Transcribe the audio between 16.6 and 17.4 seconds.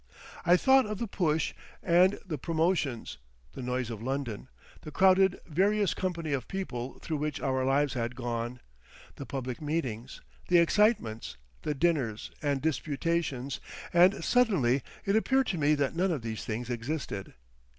existed.